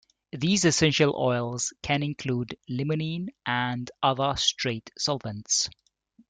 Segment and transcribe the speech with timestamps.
[0.31, 5.69] These essential oils can include limonene and other straight solvents.